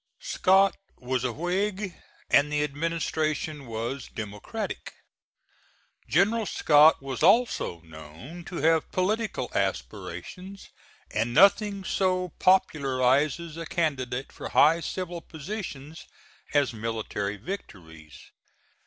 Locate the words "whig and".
1.31-2.51